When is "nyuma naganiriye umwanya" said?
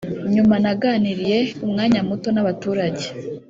0.33-1.99